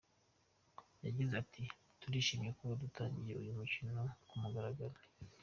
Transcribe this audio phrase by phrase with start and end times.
[1.05, 1.63] Yagize ati
[2.01, 4.97] “Turishimye kuba dutangije uyu mukino ku mugaragaro.